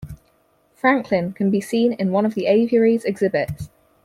[0.73, 3.69] Franklin can be seen in one of the aviary's exhibits.